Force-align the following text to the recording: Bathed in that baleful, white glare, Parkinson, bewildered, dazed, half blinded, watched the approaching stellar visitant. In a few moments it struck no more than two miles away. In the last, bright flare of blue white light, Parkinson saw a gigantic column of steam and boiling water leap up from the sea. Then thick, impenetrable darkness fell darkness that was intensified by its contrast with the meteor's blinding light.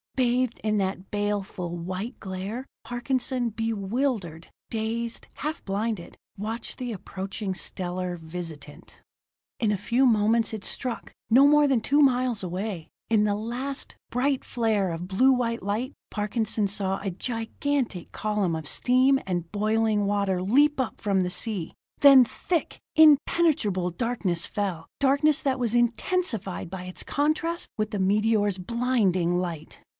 Bathed 0.15 0.59
in 0.63 0.77
that 0.77 1.09
baleful, 1.09 1.75
white 1.77 2.19
glare, 2.19 2.67
Parkinson, 2.83 3.49
bewildered, 3.49 4.51
dazed, 4.69 5.27
half 5.35 5.65
blinded, 5.65 6.15
watched 6.37 6.77
the 6.77 6.91
approaching 6.91 7.55
stellar 7.55 8.17
visitant. 8.17 9.01
In 9.59 9.71
a 9.71 9.79
few 9.79 10.05
moments 10.05 10.53
it 10.53 10.63
struck 10.63 11.11
no 11.31 11.47
more 11.47 11.67
than 11.67 11.81
two 11.81 12.01
miles 12.01 12.43
away. 12.43 12.87
In 13.09 13.23
the 13.23 13.35
last, 13.35 13.95
bright 14.11 14.43
flare 14.43 14.91
of 14.91 15.07
blue 15.07 15.31
white 15.31 15.63
light, 15.63 15.93
Parkinson 16.11 16.67
saw 16.67 16.99
a 16.99 17.11
gigantic 17.11 18.11
column 18.11 18.55
of 18.55 18.67
steam 18.67 19.19
and 19.27 19.51
boiling 19.51 20.05
water 20.05 20.41
leap 20.41 20.79
up 20.79 20.99
from 21.01 21.21
the 21.21 21.29
sea. 21.31 21.73
Then 21.99 22.25
thick, 22.25 22.79
impenetrable 22.95 23.89
darkness 23.91 24.45
fell 24.47 24.87
darkness 24.99 25.41
that 25.41 25.59
was 25.59 25.73
intensified 25.73 26.69
by 26.69 26.85
its 26.85 27.01
contrast 27.03 27.69
with 27.77 27.89
the 27.89 27.99
meteor's 27.99 28.59
blinding 28.59 29.37
light. 29.37 29.81